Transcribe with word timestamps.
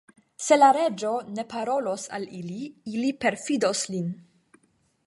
Se 0.43 0.55
la 0.61 0.69
reĝo 0.77 1.11
ne 1.39 1.45
parolos 1.51 2.07
al 2.19 2.27
ili, 2.39 2.59
ili 2.95 3.13
perfidos 3.27 3.87
lin. 3.95 4.11